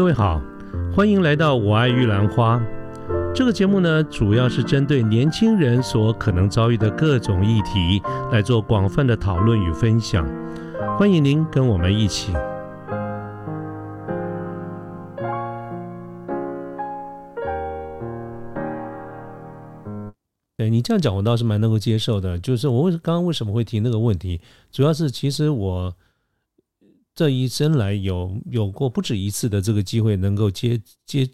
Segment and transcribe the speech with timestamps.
[0.00, 0.40] 各位好，
[0.96, 2.58] 欢迎来到我爱玉兰花。
[3.34, 8.00] 这个节目呢，主要是针对年轻人所可能遭遇的各种议题
[8.32, 10.26] 来做广泛的讨论与分享。
[10.98, 12.32] 欢迎您跟我们一起。
[20.56, 22.38] 对你这样讲，我倒是蛮能够接受的。
[22.38, 24.40] 就是我为刚刚为什么会提那个问题，
[24.72, 25.94] 主要是其实我
[27.20, 31.28] 这一生来有有过不止一次的这个机会，能够接接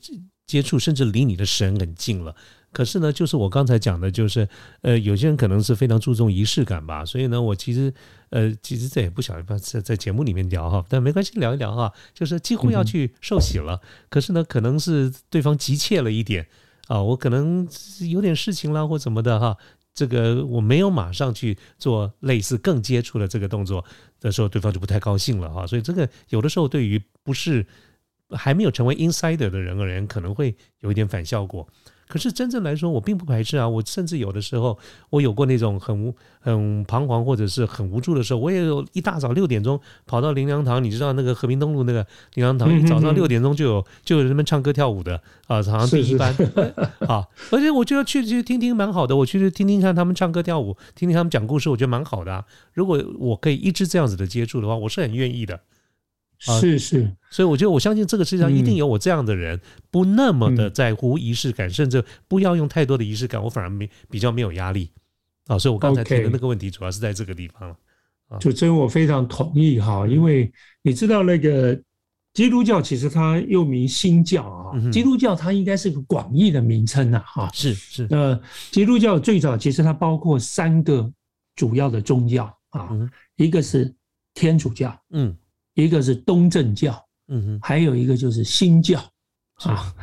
[0.45, 2.35] 接触，甚至离你的神很近了。
[2.73, 4.49] 可是呢，就是我刚才讲的，就是
[4.80, 7.95] 呃，有些人可能是非常注重仪式感吧，所以呢，我其实
[8.30, 13.80] 呃，其实这也不晓得在在节目里面聊哈，但没关系，聊一聊哈，就是几乎要去受洗了，
[14.11, 16.49] 可是呢，可能是对方急切了一点。
[16.89, 17.69] 啊，我可能
[18.09, 19.57] 有点事情啦，或怎么的哈，
[19.97, 23.83] 这个我没有马上去做类似更接触的这个动作
[24.21, 25.66] 的时候，对方就不太高兴了哈。
[25.66, 27.66] 所以这个有的时候对于不是
[28.30, 31.66] 还没有成为 insider 的人而言，可能会有一点反效果。
[32.09, 33.68] 可是真正来说，我并不排斥啊。
[33.68, 34.79] 我甚至有的时候，
[35.10, 46.35] 我有过那种很无很彷徨或者是很无助的时候，我也有一大早六点钟跑到林良堂，你知道那个和平东路那个林良堂，早上六点钟就有就有人们唱歌跳舞的啊，好像第一班
[47.01, 47.26] 啊。
[47.51, 52.45] 而且我觉得去去听听蛮好的，我去听听看他们唱歌跳舞，听听他们讲故事，我觉得蛮好的啊。
[52.73, 55.60] 如果我可以一直这样子的接触的话，我是很愿意的。
[56.38, 59.59] 是是，所以我觉得我相信这个世界上一定有我这样的人，
[59.90, 64.91] 不那么的在乎仪式感，甚至不要用太多的仪式感，我反而没比较没有压力
[65.47, 65.59] 啊。
[65.59, 67.76] 所以我刚才提的那个问题，主要是在这个地方了。
[68.38, 71.81] 就真我非常同意哈，因为你知道那个
[72.34, 77.50] 基督教其实它又名新教啊，基督教它应该是个广义的名称呐哈。
[77.54, 78.38] 是是，呃，
[78.70, 81.10] 基督教最早其实它包括三个
[81.54, 82.91] 主要的宗教啊，
[83.37, 83.94] 一个是
[84.34, 85.34] 天主教，嗯。
[85.76, 88.98] 一个是东正教，嗯哼，还有一个就是新教，
[89.56, 89.94] 啊，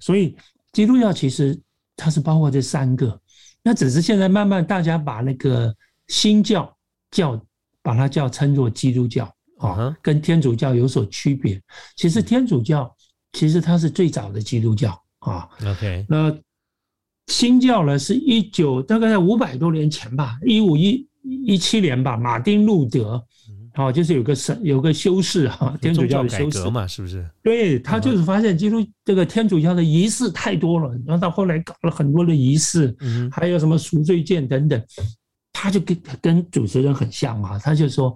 [0.00, 0.36] 所以
[0.72, 1.56] 基督教其实
[1.94, 3.18] 它是包括这三个，
[3.62, 5.72] 那只是现在慢慢大家把那个
[6.08, 6.76] 新教
[7.12, 7.40] 教
[7.80, 11.62] 把它叫称作基督教，啊，跟天主教有所区别。
[11.94, 12.92] 其实天主教
[13.32, 16.36] 其实它是最早的基督教啊，OK，那
[17.28, 23.24] 新教呢是一九大概在五百多年前吧，一五一一七年吧，马丁路德。
[23.86, 27.24] 哦，就是有个神，有个修士哈，天主教的修士嘛，是不是？
[27.42, 34.82] 对他就是发现基督这个天主教的仪式太多了，然后到后来搞了很多的仪式，嗯，还有什么赎罪券等等，
[35.52, 38.14] 他就跟跟主持人很像嘛，他就说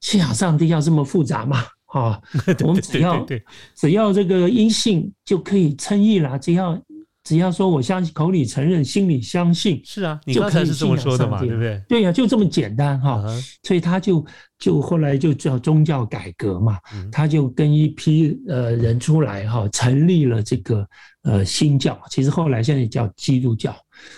[0.00, 2.20] 信仰上帝要这么复杂嘛，啊，
[2.64, 3.26] 我们只要
[3.74, 6.80] 只要这个因信就可以称义了，只要。
[7.24, 11.80] 只要说我相信，口里承认，心里相信，是啊，你刚才是这么说的嘛，对不对？
[11.88, 13.22] 对呀，就这么简单哈。
[13.62, 14.26] 所以他就
[14.58, 16.80] 就后来就叫宗教改革嘛，
[17.12, 20.84] 他就跟一批呃人出来哈，成立了这个
[21.22, 23.72] 呃新教，其实后来现在叫基督教。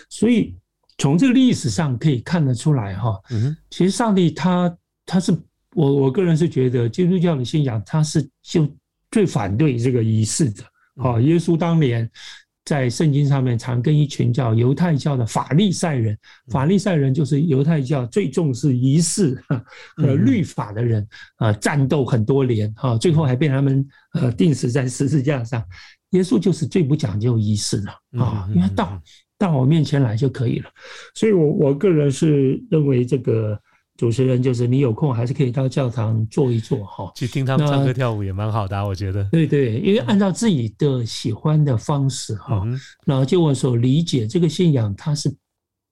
[0.09, 0.56] 所以
[0.97, 3.20] 从这个历史上可以看得出来哈，
[3.69, 5.31] 其实上帝他他是
[5.75, 8.66] 我我个人是觉得基督教的信仰他是就
[9.10, 10.62] 最反对这个仪式的。
[10.97, 12.10] 好，耶稣当年。
[12.64, 19.38] 在圣经上面，常跟一群叫犹太教的法利赛人，法利赛人就是犹太教最重视仪式
[19.97, 25.62] 和律法的人，啊，战斗很多年，哈，最后还被他们呃钉死在十字架上。
[26.10, 27.91] 耶稣就是最不讲究仪式的
[28.22, 29.02] 啊，因为到
[29.36, 30.70] 到我面前来就可以了。
[31.14, 33.58] 所以，我我个人是认为这个。
[33.97, 39.22] 主持人就是你有空还是可以到教堂坐一坐哈，去听他们唱歌跳舞也蛮好的，我觉得。
[39.31, 42.62] 对对，因为按照自己的喜欢的方式哈，
[43.06, 45.32] 然后就我所理解，这个信仰它是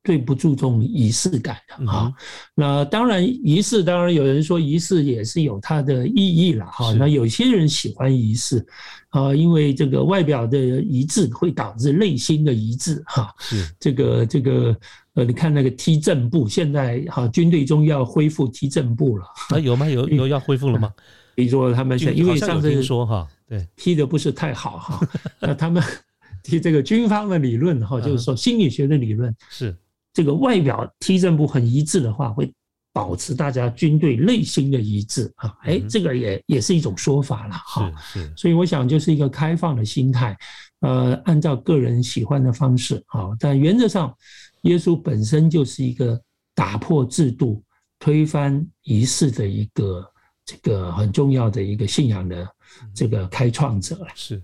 [0.04, 2.12] 最不注重仪式感的哈。
[2.54, 6.92] 那当然仪式，当然有人说仪式也是有它的意义了哈。
[6.92, 8.64] 那有些人喜欢仪式
[9.10, 13.32] 啊，因为这个外表的一致会导致内心的一致哈。
[13.38, 14.76] 是这个这个。
[15.14, 19.58] 呃，你看那个踢正步，现在哈军队中要恢复踢正步了啊？
[19.58, 19.86] 有吗？
[19.86, 20.90] 有有要恢复了吗？
[21.36, 25.06] 比如说他们因为上次说哈，对踢的不是太好哈，
[25.38, 25.82] 那他们
[26.42, 29.76] 踢这个军方的理论哈，就是说心理学的理论是
[30.12, 32.52] 这个外表踢正步很一致的话，会
[32.92, 35.54] 保持大家军队内心的一致啊。
[35.62, 37.92] 哎，这个也也是一种说法了哈。
[38.36, 40.36] 所以我想就是一个开放的心态，
[40.80, 44.14] 呃，按照个人喜欢的方式啊，但原则上。
[44.62, 46.22] 耶稣本身就是一个
[46.54, 47.60] 打破制度、
[47.98, 50.08] 推翻仪式的一个
[50.44, 52.46] 这个很重要的一个信仰的
[52.94, 54.06] 这个开创者。
[54.14, 54.40] 是。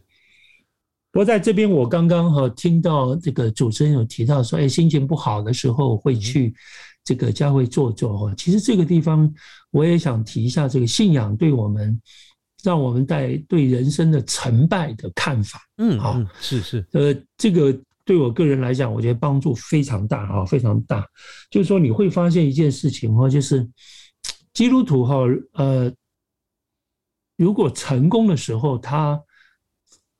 [1.18, 6.54] 不过在这边，我刚刚哈听到这个主持人有提到说，哎，心情不好的时候会去
[7.02, 8.16] 这个教会坐坐。
[8.16, 9.28] 哈，其实这个地方
[9.72, 12.00] 我也想提一下，这个信仰对我们
[12.62, 15.58] 让我们在对人生的成败的看法。
[15.78, 21.04] 嗯，好，是是，呃，这个对我个人来讲，我觉得帮助非常大哈，非常大。
[21.50, 23.68] 就是说你会发现一件事情哈，就是
[24.52, 25.16] 基督徒哈，
[25.54, 25.92] 呃，
[27.36, 29.20] 如果成功的时候，他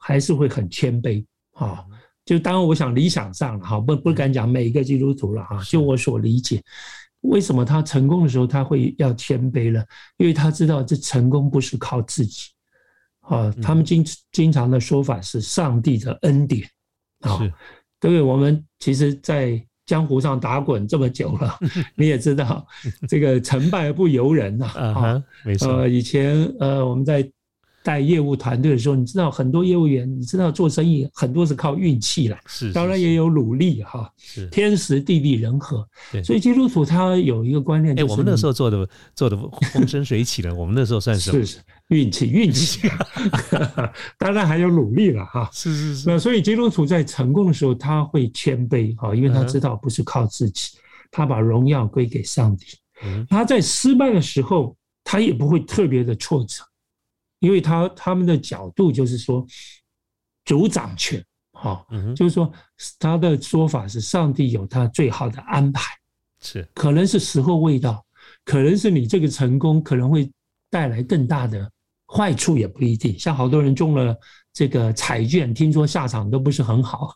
[0.08, 1.22] 还是会很谦卑
[1.52, 1.84] 啊。
[2.24, 5.62] 就当然，我想理想上哈，不不敢讲每一个基督徒了哈。
[5.64, 6.62] 就我所理解，
[7.20, 9.84] 为什么他成功的时候他会要谦卑呢？
[10.16, 12.48] 因为他知道这成功不是靠自己
[13.20, 13.52] 啊。
[13.62, 14.02] 他们经
[14.32, 16.66] 经常的说法是上帝的恩典
[17.20, 17.38] 啊。
[18.00, 21.58] 对，我们其实，在江湖上打滚这么久了，
[21.96, 22.66] 你也知道，
[23.08, 25.24] 这个成败不由人呐 啊。
[25.44, 25.68] 没错。
[25.72, 27.30] 呃，以前呃，我们在。
[27.88, 34.46] 带业务团队的时候，你知道很多业务员，你知道做生意很多是靠运气了，是，当然也有努力哈，是。
[34.48, 35.88] 天时地利人和。
[36.22, 39.38] 所以基督徒他有一个观念，哎，我们那时候做的做的
[39.72, 42.86] 风生水起的，我们那时候算是是运气运气，
[44.18, 46.10] 当然还有努力了哈，是是是。
[46.10, 50.72] 那所以基督徒在成功的时候，他会谦卑哈，因为他知道不是靠自己，
[51.10, 52.66] 他把荣耀归给上帝。
[53.30, 56.62] 他在失败的时候，他也不会特别的挫折。
[57.40, 59.46] 因为他他们的角度就是说，
[60.44, 62.52] 主掌权，哈，就是说
[62.98, 65.82] 他的说法是上帝有他最好的安排，
[66.40, 68.04] 是可能是时候未到，
[68.44, 70.30] 可能是你这个成功可能会
[70.70, 71.70] 带来更大的
[72.12, 73.18] 坏处，也不一定。
[73.18, 74.16] 像好多人中了。
[74.50, 77.14] 这个彩券听说下场都不是很好。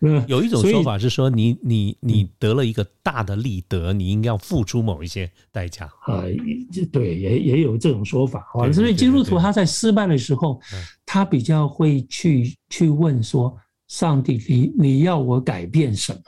[0.26, 6.22] 有一种说法是说，你你你得了一个大的利得，你应该要付出某一些代价啊。
[6.90, 8.72] 对，也也有这种说法啊。
[8.72, 10.58] 所以基督徒他在失败的时候，
[11.04, 13.54] 他比较会去去问说：
[13.88, 16.20] 上帝，你你要我改变什么？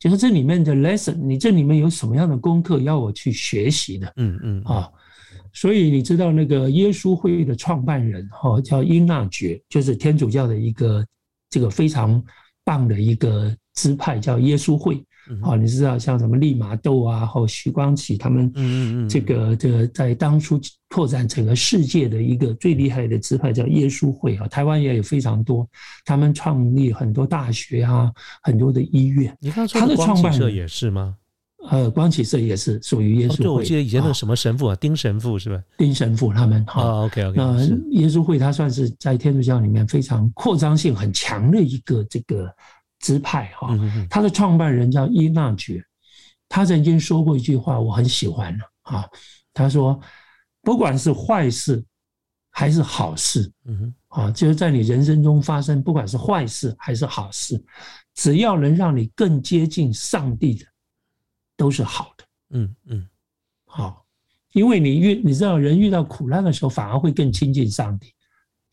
[0.00, 4.12] 就是这里面的 lesson，你这里面有什么样的功课要我去学习的？
[4.16, 4.90] 嗯嗯啊。
[5.52, 11.04] 所以你知道那个耶稣会的创办人哈叫英纳爵，就是天主教的一个
[11.50, 12.22] 这个非常
[12.64, 15.04] 棒的一个支派叫耶稣会。
[15.42, 24.48] 好，你知道像什么利玛窦啊，或徐光启他们，这个这个在当初拓展整个世界的一个最厉害的支派叫耶稣会啊。
[24.48, 25.68] 台湾也有非常多，
[26.04, 28.10] 他们创立很多大学啊，
[28.42, 29.36] 很多的医院。
[29.40, 31.14] 你看他的创办者也是吗？
[31.68, 33.48] 呃，光启社也是属于耶稣会。
[33.50, 35.62] 我记得以前那个什么神父啊，丁神父是吧？
[35.76, 37.04] 丁神父他们哈。
[37.04, 37.36] OK OK。
[37.36, 37.58] 那
[37.90, 42.50] 耶稣会他算是在天主教里面非常扩张性很强的一个这个
[43.00, 43.76] 支派哈。
[44.08, 45.84] 他的创办人叫伊纳爵，
[46.48, 49.04] 他曾经说过一句话，我很喜欢了啊。
[49.52, 50.00] 他说，
[50.62, 51.84] 不管是坏事
[52.50, 53.76] 还是好事，嗯
[54.08, 57.60] 哼，啊，就是在你人生中发生，不管是坏事还是好事，
[58.14, 60.64] 只要能让你更接近上帝的。
[61.56, 63.06] 都是好的，嗯嗯，
[63.66, 64.02] 好，
[64.52, 68.14] 因为你遇你知道人遇到苦难的时候，反而会更亲近上帝，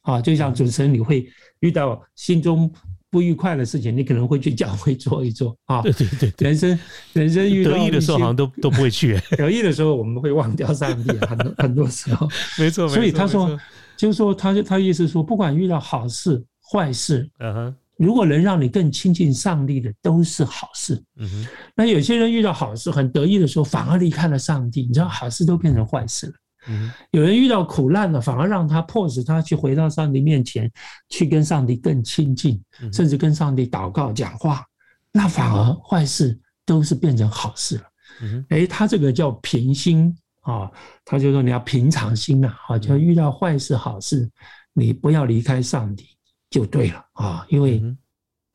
[0.04, 1.30] 啊，就像主持人，你会
[1.60, 2.74] 遇到心中
[3.10, 6.80] 不愉快的事情，你可能会去教会做一做，啊，对对对，人生
[7.14, 12.28] 人生遇到得意的时候好像都都不会去， 得意的时候我们会忘掉上帝， 很多很多时候，
[12.60, 13.60] 没错，所以他说，
[13.96, 17.76] 就是说他他意思说，不管遇到好事坏事，嗯哼。
[17.98, 21.04] 如果能让你更亲近上帝的，都是好事。
[21.16, 21.48] 嗯哼。
[21.76, 26.34] 那有些人遇到好事很得意的时候，反而离开了上帝，你知道，好事都变成坏事了。
[26.68, 26.92] 嗯。
[27.12, 30.72] 有人遇到苦难了，反而让他迫使他去回到上帝面前，
[31.10, 34.66] 去跟上帝更亲近，甚至跟上帝祷告讲话，
[35.12, 37.84] 那反而坏事都是变成好事了。
[38.22, 40.72] 嗯哎，他这个叫平心啊，
[41.06, 44.30] 他就说你要平常心啊，啊，就遇到坏事好事，
[44.74, 46.06] 你不要离开上帝。
[46.50, 47.84] 就对了啊，因为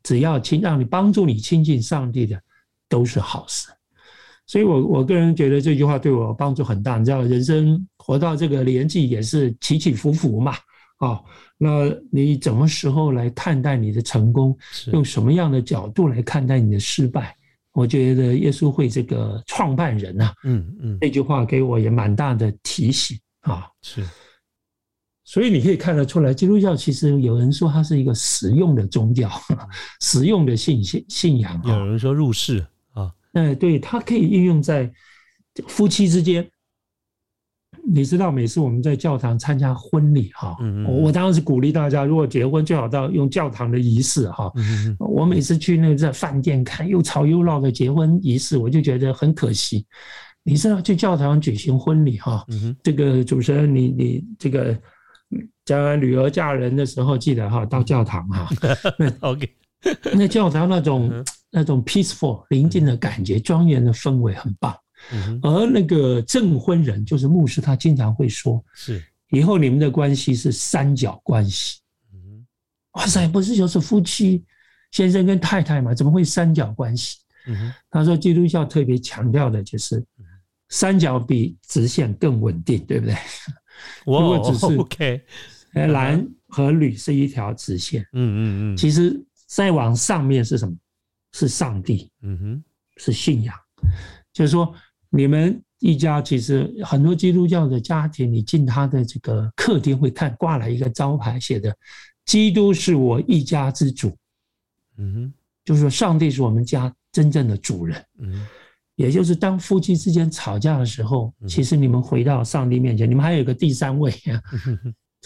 [0.02, 2.40] 只要亲让你帮助你亲近上帝的，
[2.88, 3.68] 都是好事。
[4.52, 6.98] 所以，我我个人觉得这句话对我帮助很大。
[6.98, 10.52] 你知道，人生活到这个年纪也是起起伏伏嘛，
[10.98, 11.18] 啊，
[11.56, 14.54] 那你什么时候来看待你的成功？
[14.92, 17.34] 用什么样的角度来看待你的失败？
[17.72, 24.04] 我觉得耶稣会这个创办人呐，嗯嗯，那句话给我也蛮大的提醒啊，是。
[25.24, 29.30] 所以你可以看得出来，基督教其实有人说它是一个实用的宗教，
[30.02, 31.58] 实用的信信信仰。
[31.64, 32.62] 有人说入世
[33.32, 34.90] 啊，哎，对，它可以应用在
[35.68, 36.48] 夫妻之间。
[37.84, 44.52] 你知道，每次我们在教堂参加婚礼，哈，我当时是鼓励大家，如果结婚最好到用教堂的仪式，哈。
[44.98, 49.84] 我每次去那个在饭店看又吵又闹的结婚仪式，我就觉得很可惜。
[50.44, 52.46] 你知道，去教堂举行婚礼，哈，
[52.82, 54.78] 这个主持人，你你这个。
[55.64, 58.48] 将来女儿嫁人的时候，记得哈到教堂哈。
[59.20, 59.48] OK，
[60.14, 64.76] 那教堂那种那种 peaceful 宁静的感觉，庄严的氛围很棒。
[65.42, 71.80] 而那个证婚人就是牧师，他经常会说：是以后你们的关系是三角关系。
[72.14, 72.46] 嗯，
[72.92, 74.44] 哇塞，不是就是夫妻，
[74.92, 75.92] 先生跟太太嘛？
[75.92, 77.18] 怎么会三角关系？
[77.48, 80.00] 嗯他说基督教特别强调的就是
[80.68, 83.16] 三角比直线更稳定，对不对？
[84.06, 85.20] 如果只是 OK，
[85.72, 88.02] 蓝和铝是一条直线。
[88.12, 89.20] 嗯嗯嗯，其实
[89.54, 90.74] 再往上面是什么？
[91.32, 92.10] 是上帝。
[92.22, 92.64] 嗯哼，
[92.96, 93.54] 是信仰。
[94.32, 94.74] 就是说，
[95.10, 101.76] 你们一家其实很多基督教的家庭，你进他的这个客厅会看挂了一个招牌，写的
[102.24, 104.16] “基督是我一家之主”。
[104.96, 108.02] 嗯哼，就是说上帝是我们家真正的主人。
[108.20, 108.46] 嗯，
[108.96, 114.40] 也就是当夫妻之间吵架的时候，其实你们回到上帝面前，你们还有个第三位啊，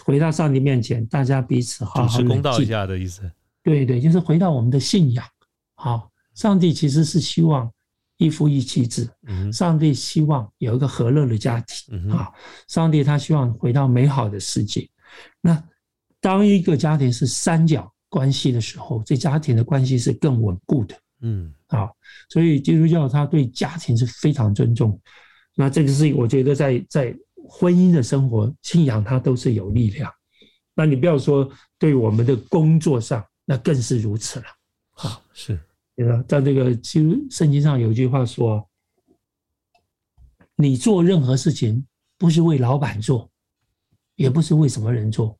[0.04, 3.22] 回到上帝面前，大家彼此好好公道一下的意思。
[3.66, 5.26] 对对，就是回到我们的信仰。
[5.74, 7.68] 好，上帝其实是希望。
[8.18, 9.06] 一夫一妻制，
[9.52, 12.32] 上帝希望有一个和乐的家庭啊！
[12.66, 14.88] 上帝他希望回到美好的世界。
[15.38, 15.62] 那
[16.18, 20.98] 当一个家庭是三角关系的时候，这家庭的关系是更稳固的。
[21.20, 21.94] 嗯，好，
[22.30, 24.98] 所以基督教他对家庭是非常尊重。
[25.54, 27.14] 那这个是我觉得在在
[27.46, 30.10] 婚姻的生活信仰，它都是有力量。
[30.74, 31.46] 那你不要说
[31.78, 34.46] 对我们的工作上，那更是如此了。
[34.90, 35.58] 好，是。
[36.28, 38.68] 在这个其实圣经上有一句话说
[40.54, 41.86] ：“你做任何事情，
[42.18, 43.30] 不是为老板做，
[44.14, 45.38] 也不是为什么人做。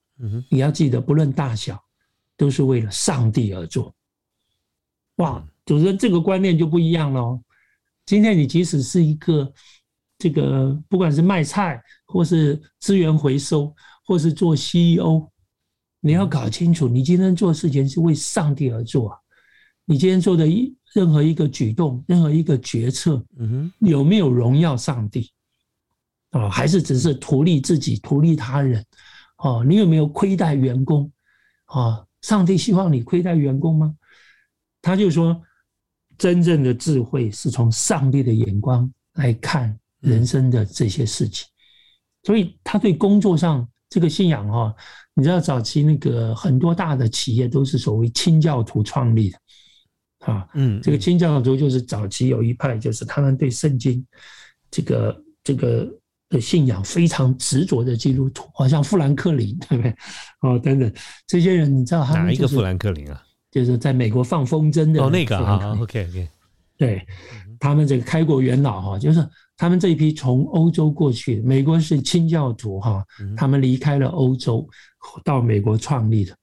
[0.48, 1.78] 你要记得，不论大小，
[2.38, 3.94] 都是为了上帝而做。”
[5.16, 7.38] 哇，主持人这个观念就不一样了。
[8.06, 9.52] 今天你即使是一个
[10.16, 13.74] 这个，不管是卖菜，或是资源回收，
[14.06, 15.28] 或是做 CEO，
[16.06, 19.18] 你要搞清楚，你今天做事情是为上帝而做啊。
[19.84, 25.32] 你今天做的一任何一个举动，任何一个决策，嗯哼，有没有荣耀上帝？
[26.30, 28.86] 啊，还是只是图利自己、图利他人？
[29.38, 31.10] 哦，你有没有亏待员工？
[31.64, 33.92] 啊，上帝希望你亏待员工吗？
[34.80, 35.42] 他就说，
[36.16, 41.48] 真正的智慧是从上帝的眼光来看人生的这些事情，
[42.22, 44.74] 所以他对工作上这个信仰，哈，
[45.14, 49.38] 你知道早期那个很多大的企业都是所谓清教徒创立的。
[50.26, 54.06] 啊，嗯，这个清教徒就是早期有一派，就是他们对圣经
[54.70, 55.90] 这个这个
[56.28, 59.96] 的信仰非常执着的基督徒，好像富兰克林，对不对？
[60.42, 60.92] 哦，等等，
[61.26, 63.22] 这些人你知道他哪一个富兰克林啊？
[63.50, 66.28] 就是在美国放风筝的哦，那个啊，OK OK，
[66.76, 67.06] 对
[67.58, 73.04] 他们这个开国元老哈，就是他们这一批从欧洲过去，美国是清教徒哈，
[73.36, 74.68] 他们离开了欧洲
[75.24, 76.36] 到美国创立的，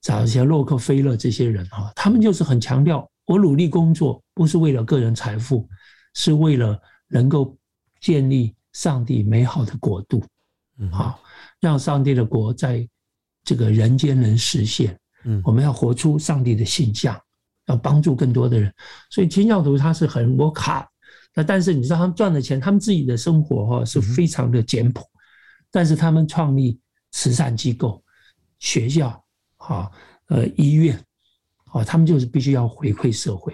[0.00, 3.08] 找一些洛克菲勒这些人哈，他们就是很强调。
[3.26, 5.66] 我努力工作不是为了个人财富，
[6.12, 6.78] 是为了
[7.08, 7.56] 能够
[8.00, 10.22] 建立上帝美好的国度，
[10.92, 11.18] 好
[11.58, 12.86] 让上帝的国在
[13.42, 14.94] 这个人间能实现。
[15.24, 17.18] 嗯，我们要活出上帝的形象，
[17.66, 18.72] 要帮助更多的人。
[19.10, 20.86] 所以清教徒他是很 work hard，
[21.34, 25.02] 那但是你知道他们赚的钱，他们自己的生活哈是非常的简朴，
[25.70, 26.78] 但是他们创立
[27.12, 28.02] 慈善机构、
[28.58, 29.24] 学校、
[29.56, 29.90] 哈
[30.28, 30.98] 呃医院。
[31.72, 33.52] 哦，他们就是必须要回馈社会。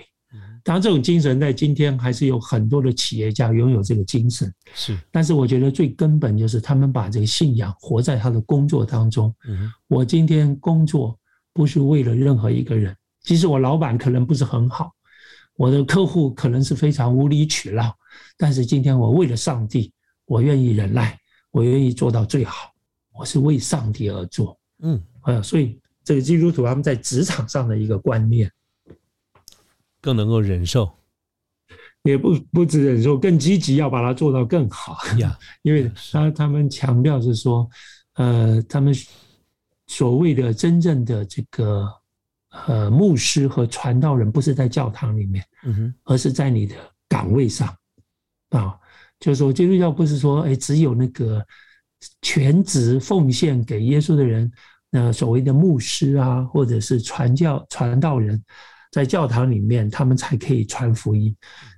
[0.62, 4.52] 当然，这种精神在今天还是有很多的企业家拥有这个精神。
[4.75, 9.35] 是，但是我觉得最根本就是他们把这个信仰活在他的工作当中。
[9.49, 11.19] 嗯，我今天工作
[11.55, 14.93] 不是为了任何一个人，即使我老板可能不是很好，
[15.57, 17.95] 我的客户可能是非常无理取闹，
[18.37, 19.93] 但是今天我为了上帝，
[20.25, 21.19] 我愿意忍耐，
[21.50, 22.73] 我愿意做到最好，
[23.12, 24.59] 我是为上帝而做。
[24.81, 25.81] 嗯，呃，所以。
[26.03, 28.50] 这个基督徒他们在职场上的一个观念，
[30.00, 30.91] 更能够忍受，
[32.03, 35.39] 也不不止忍受，更积极要把它做到更好呀。
[35.62, 37.69] 因为他他们强调是说，
[38.15, 38.93] 呃，他们
[39.87, 41.87] 所谓的真正的这个
[42.66, 46.75] 呃牧师和传道人，不是在教堂里面，嗯哼，而是在你的
[47.09, 47.69] 岗位上
[48.50, 48.76] 啊。
[49.19, 51.45] 就是说，基督教不是说，哎，只有那个
[52.23, 54.50] 全职奉献给耶稣的人。
[54.92, 58.42] 那所谓的牧师啊，或者是传教传道人，
[58.90, 61.37] 在教堂里面，他们才可以传福音。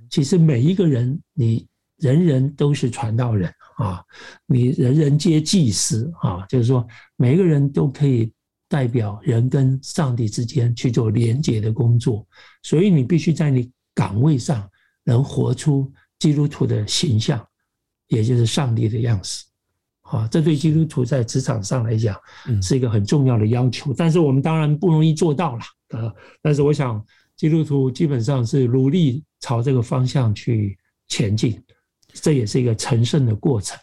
[0.09, 1.67] 其实每一个人，你
[1.99, 4.03] 人人都是传道人啊，
[4.47, 6.87] 你人人皆祭司啊，就是说
[7.17, 8.33] 每一个人都可以
[8.73, 12.27] 代表人跟上帝之间去做连接的工作。
[12.63, 14.67] 所以你必须在你岗位上
[15.05, 17.47] 能活出基督徒的形象，
[18.09, 19.45] 也就是上帝的样子。
[20.01, 22.17] 啊，这对基督徒在职场上来讲，
[22.63, 23.93] 是一个很重要的要求。
[23.93, 26.15] 但是我们当然不容易做到了，啊。
[26.41, 27.05] 但是我想，
[27.37, 31.63] 基督徒基本上是努力朝这个方向去前进，
[32.15, 33.79] 这也是一个成圣的过程。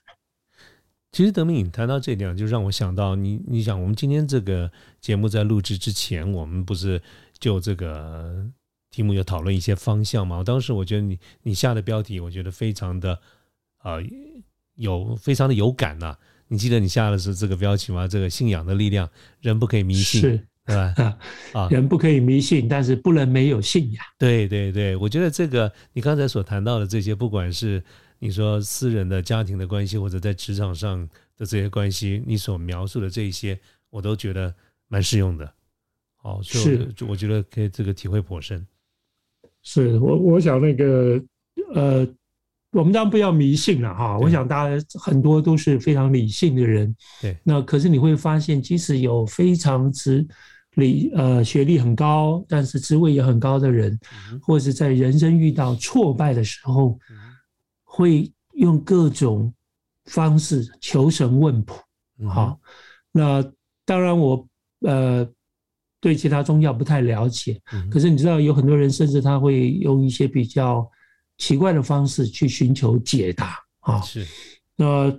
[1.12, 7.02] 其实德明，你谈到这点，就让我想到你，你想我们今天这个节目在录制之前，我们不是
[7.40, 8.46] 就这个
[8.92, 10.44] 题目有讨论一些方向吗？
[10.46, 13.20] 当时我觉得你你下的标题，我觉得非常的
[13.80, 13.96] 啊
[14.76, 16.16] 有非常的有感呐。
[16.48, 18.08] 你记得你下的是这个标题吗？
[18.08, 19.10] 这个信仰的力量，
[19.42, 21.18] 人不可以迷信，是对吧？
[21.54, 24.06] 啊，人不可以迷信，但是不能没有信仰。
[24.20, 27.84] 对对对，我觉得这个你刚才所谈到的这些，不管是。
[28.20, 31.08] 你说私人的家庭的关系，或者在职场上
[31.38, 33.58] 的这些关系，你所描述的这一些，
[33.90, 34.54] 我都觉得
[34.90, 35.54] 蛮适用的。
[36.22, 38.68] 哦，是，我觉得可以这个体会颇深。
[39.64, 41.24] 是我，我想那个，
[41.74, 42.06] 呃，
[42.72, 44.18] 我们当然不要迷信了哈。
[44.20, 46.94] 我想大家很多都是非常理性的人。
[47.22, 47.38] 对。
[47.42, 50.28] 那可是你会发现，即使有非常之
[50.76, 53.98] 理呃学历很高，但是职位也很高的人，
[54.42, 57.00] 或者是在人生遇到挫败的时候。
[58.00, 59.54] 会用各种
[60.06, 61.76] 方式求神问卜，
[62.30, 62.58] 好，
[63.12, 63.44] 那
[63.84, 64.48] 当然我
[64.84, 65.30] 呃
[66.00, 70.90] 对其他宗教不太了解，可是你知道有很多人甚至他会用一些比较
[71.38, 74.26] 奇怪的方式去寻求解答啊，是，
[74.78, 75.14] 那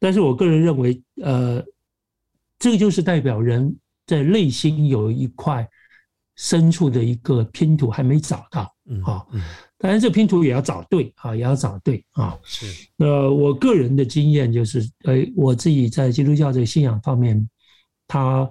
[0.00, 1.64] 但是我个人认为，呃，
[2.58, 3.72] 这个就是代表人
[4.04, 5.64] 在内心有一块
[6.34, 8.62] 深处的一个拼图还没找到，
[9.04, 9.24] 啊。
[9.82, 12.38] 当然，这拼图也要找对啊，也要找对啊。
[12.44, 12.86] 是。
[12.96, 17.48] 那我个人的经验就是，呃，我自己在基督教这个信仰方面，
[18.06, 18.46] 它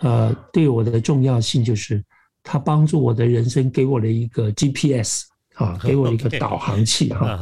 [0.00, 2.04] 呃对我的重要性就是，
[2.42, 7.38] 它帮助我的人生，给我了一个 GPS 啊， 给我一个导航器 哈。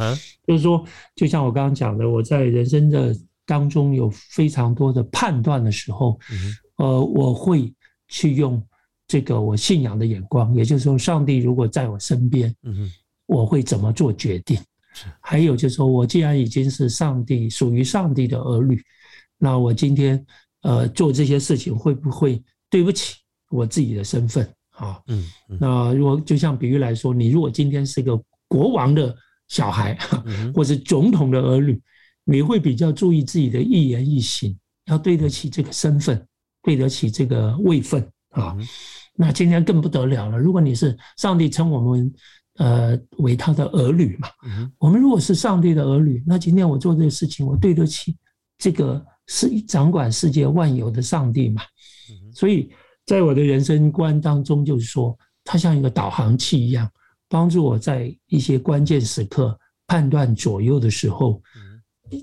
[0.46, 0.84] 就是说，
[1.16, 6.20] 就像我刚刚讲的，我在人生的当中有非常多的判断的时候，
[6.76, 7.72] 呃，我会
[8.08, 8.62] 去用
[9.06, 12.92] 这个我信仰的眼光，也就是说，上帝如果在我身边，嗯
[13.26, 14.58] 我会怎么做决定？
[15.20, 18.78] 还有就是说，我既然已经是上帝属于上帝的儿女，
[19.38, 20.22] 那我今天
[20.60, 23.16] 呃做这些事情会不会对不起
[23.48, 25.00] 我自己的身份啊？
[25.06, 25.26] 嗯，
[25.58, 29.16] 那如果就像比喻来说，你如果今天是一个国王的
[29.48, 29.98] 小孩，
[30.54, 31.80] 或是总统的儿女，
[32.24, 34.54] 你会比较注意自己的一言一行，
[34.84, 36.22] 要对得起这个身份，
[36.62, 38.54] 对得起这个位分啊。
[39.14, 42.12] 那今天更不得了了，如果你是上帝称我们。
[42.56, 44.28] 呃，为他的儿女嘛，
[44.78, 48.14] 我们如果是上帝的儿女，那今天我做这个事情，我对得起
[48.58, 51.62] 这个是掌管世界万有的上帝嘛？
[52.34, 52.70] 所以
[53.06, 56.86] 在我的人生观当中，就是说，它像一个导航器一样，
[57.26, 61.42] 帮助我在一些关键时刻判断左右的时候，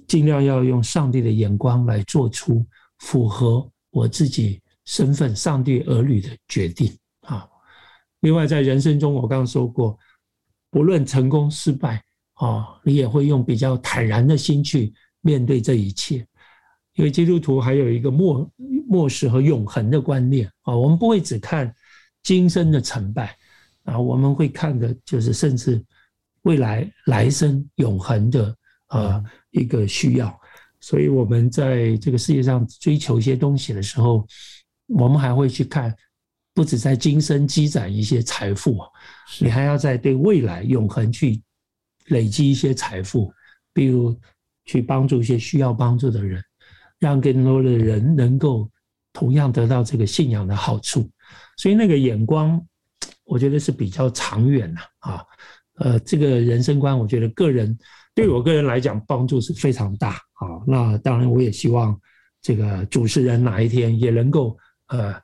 [0.08, 2.64] 尽量要用上帝的眼光来做出
[3.00, 7.48] 符合我自己身份上帝儿女的决定啊。
[8.20, 9.98] 另外，在人生中，我刚刚说过。
[10.72, 12.02] 不论成功失败，
[12.34, 16.26] 啊，你也会用比较坦然的心去面对这一切。
[16.94, 18.52] 因为基督徒还有一个末
[18.88, 21.74] 末世和永恒的观念啊，我们不会只看
[22.24, 23.36] 今生的成败
[23.84, 25.84] 啊，我们会看的就是甚至
[26.42, 28.56] 未来来生永恒的
[28.90, 30.38] 呃一个需要。
[30.82, 34.28] 所以我们在这个世界上追求一些东西的时候，
[34.88, 35.96] 我们还会去看。
[36.60, 38.78] 不止在今生积攒一些财富，
[39.40, 41.42] 你还要在对未来永恒去
[42.08, 43.32] 累积一些财富，
[43.74, 44.14] 比如
[44.66, 46.44] 去帮助一些需要帮助的人，
[47.00, 48.70] 让更多的人能够
[49.14, 51.10] 同样得到这个信仰的好处。
[51.56, 52.62] 所以那个眼光，
[53.24, 55.24] 我觉得是比较长远的啊。
[55.76, 57.74] 呃，这个人生观，我觉得个人
[58.14, 60.60] 对我个人来讲帮助是非常大啊。
[60.68, 61.98] 那当然，我也希望
[62.42, 65.16] 这个主持人哪一天也能够呃。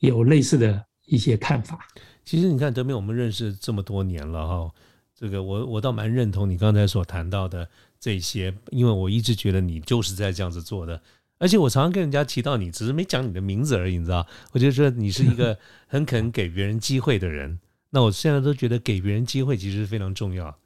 [0.00, 1.86] 有类似的一些看法。
[2.24, 4.70] 其实你看德明，我们认识这么多年了哈，
[5.14, 11.00] 这个我我倒蛮认同你刚才所谈到的这些，因为我一直觉得你就是在这样子做的，
[11.38, 14.26] 而且我常常跟人家提到你，只是没讲你的名字而已，你知道？
[14.52, 15.58] 我就说你是一个
[15.88, 17.58] 很肯给别人机会的人。
[17.90, 20.56] 那我现在都觉得给别人机会其实非常重要。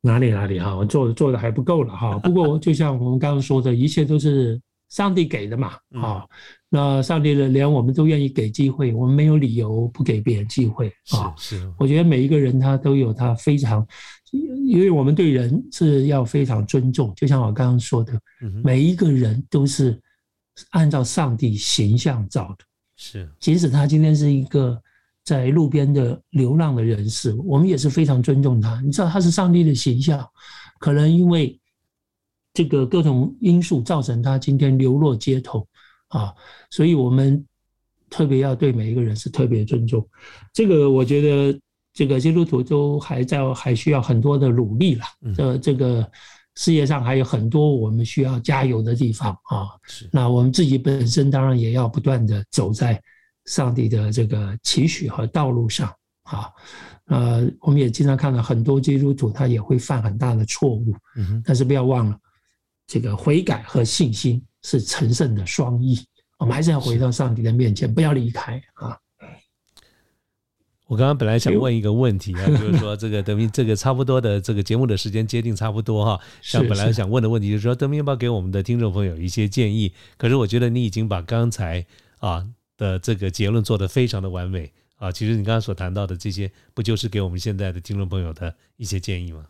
[0.00, 2.18] 哪里哪里哈，我做做的还不够了哈。
[2.20, 4.58] 不过就像我们刚刚说的，一切都是。
[4.88, 6.24] 上帝给的嘛，啊，
[6.68, 11.34] 那上帝的连我们都愿意给机会，我们没有理由不给别人机会啊。
[11.36, 13.84] 是，我觉得每一个人他都有他非常，
[14.30, 18.18] 因为我们对人是要非常尊重，就像我刚刚说的，
[18.62, 20.00] 每一个人都是
[20.70, 22.64] 按照上帝形象造的。
[22.96, 24.80] 是，即使他今天是一个
[25.24, 28.80] 在路边的流浪的人士，我们也是非常尊重他。
[28.82, 30.24] 你知道他是上帝的形象，
[30.78, 31.60] 可能因为。
[32.56, 35.68] 这个各种因素造成他今天流落街头，
[36.08, 36.32] 啊，
[36.70, 37.44] 所以我们
[38.08, 40.08] 特别要对每一个人是特别尊重。
[40.54, 41.60] 这个我觉得，
[41.92, 45.04] 这个基督徒都还在还需要很多的努力了。
[45.36, 46.10] 这这个
[46.54, 49.68] 世界上还有很多我们需要加油的地方啊。
[49.82, 52.98] 是，那我们自己本身当然也要不断的走在
[53.44, 55.92] 上帝的这个期许和道路上
[56.22, 56.48] 啊。
[57.08, 62.18] 呃，我们也经常看到很多基督徒他也会犯很大的错误，嗯但是不要忘了，
[62.86, 65.98] 这个悔改和信心是成圣的双翼，
[66.38, 68.96] 我们还是要回到上帝的面前，不要离开啊。
[70.86, 76.20] 我刚刚本来想问一个问题啊， 就是说这个德明，这个差不多的这个节目的时间接近差不多哈。
[76.40, 79.92] 像本来想问的问题就是说，德明要不要给我们的听众朋友一些建议？
[80.16, 81.84] 可是我觉得你已经把刚才
[82.18, 82.46] 啊
[82.76, 85.10] 的这个结论做得非常的完美啊。
[85.10, 89.44] 其实你刚刚所谈到的这些，不就是给我们现在的听众朋友的一些建议吗？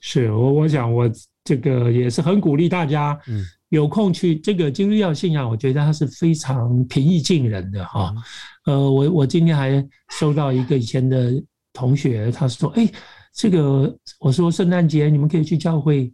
[0.00, 1.06] 是我，我想我
[1.44, 8.14] 这个也是很鼓励大家，嗯，有空去这个基督教信仰，我觉得它是非常平易近人的哈。
[8.64, 9.86] 呃，我我今天还
[10.18, 11.32] 收到一个以前的
[11.74, 12.88] 同学，他说：“哎，
[13.34, 16.10] 这个我说圣诞节你们可以去教会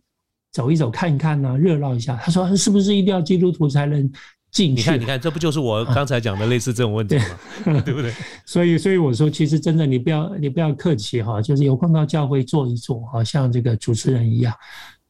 [0.50, 4.10] 走一走、看一看呐，热闹一下。”他说：“是不是一定要基督徒才能
[4.50, 7.80] 进去？”你看，你看，这不就是我刚才讲的类似这种问题吗？
[7.84, 8.12] 对不对？
[8.46, 14.52] 所以，所以我说，其实真的，你不要你不要客气哈，就是有空到教会坐一坐，好像这个主持人一样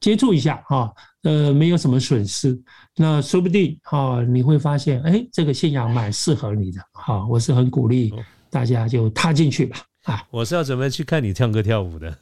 [0.00, 2.58] 接触一下哈，呃，没有什么损失。
[2.96, 6.80] 那说不定哈，你会发现，哎，这个信仰蛮适合你的。
[6.92, 8.12] 好，我是很鼓励
[8.50, 9.78] 大家就踏进去吧。
[10.04, 12.16] 啊，我是要准备去看你唱歌跳舞的。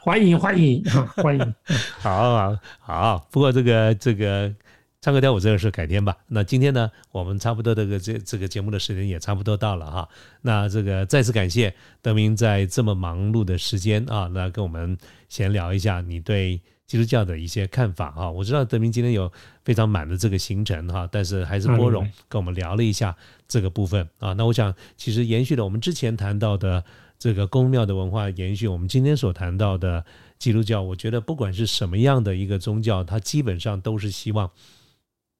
[0.00, 0.82] 欢迎欢迎
[1.16, 1.54] 欢迎，
[2.00, 3.28] 好好好。
[3.30, 4.52] 不过这个这个
[5.00, 6.16] 唱歌跳舞这个事改天吧。
[6.26, 10.08] 那今天呢，我们差不多这个这这个节目的时间也差不多到了哈。
[10.42, 18.30] 那这个再次感谢德明在这么忙碌的时间啊，那跟我们闲聊一下你对基督教的一些看法啊。
[18.30, 19.30] 我知道德明今天有
[19.64, 24.32] 非常满的这个行程哈，但是还是波荣跟我们聊了一下这个部分啊。
[24.32, 26.84] 那我想其实延续了我们之前谈到的。
[27.20, 30.04] 这个宫庙的文化延续，我们今天所谈到的
[30.38, 34.48] 基督教，我觉得不管是什么样的一个宗教，它基本上都是希望，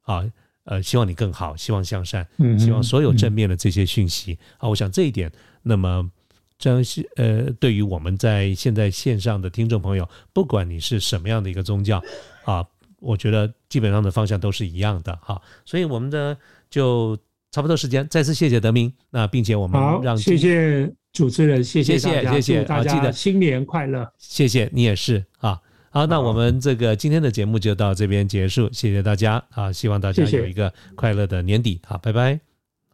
[0.09, 0.25] 啊，
[0.65, 2.27] 呃，希望你更好，希望向善，
[2.59, 4.69] 希望所有正面的这些讯息啊。
[4.69, 5.31] 我想这一点，
[5.63, 6.11] 那么
[6.59, 12.03] 这样是呃，对于我们在现在线上的听众朋友，不管你是什么样的一个宗教
[12.45, 12.67] 啊，
[13.01, 15.41] 我觉得基本上的方向都是一样的哈。
[15.65, 16.37] 所以我们的
[16.71, 17.17] 就
[17.53, 20.93] 差不多时间，再次谢谢德明，那并且我们让谢谢。
[21.11, 24.13] 主持人，谢谢谢谢谢大家，新年快乐！
[24.19, 25.59] 谢谢你也是啊。
[25.91, 29.43] 好，那我们这个今天的节目就到这边结束，谢谢大家。
[29.51, 29.73] 啊！
[29.73, 31.81] 希望大家有一个快乐的年底。
[31.87, 32.41] 好，拜拜，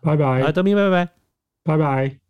[0.01, 1.09] 拜拜，啊，德明，拜拜，
[1.65, 2.24] 拜拜。